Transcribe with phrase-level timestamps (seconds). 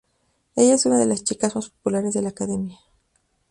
[0.55, 2.79] Ella es una de las chicas más populares de la academia.